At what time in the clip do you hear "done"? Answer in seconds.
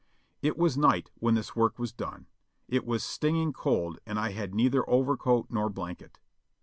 1.93-2.25